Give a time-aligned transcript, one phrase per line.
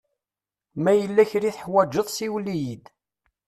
[0.81, 2.83] Ma yella kra i tuḥwaǧeḍ siwel-iyi-d.